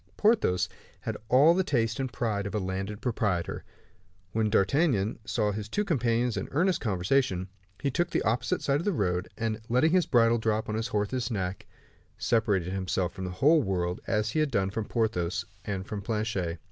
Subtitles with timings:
[0.17, 0.67] Porthos
[1.01, 3.63] had all the taste and pride of a landed proprietor.
[4.31, 8.83] When D'Artagnan saw his two companions in earnest conversation, he took the opposite side of
[8.85, 11.67] the road, and letting his bridle drop upon his horse's neck,
[12.17, 16.57] separated himself from the whole world, as he had done from Porthos and from Planchet.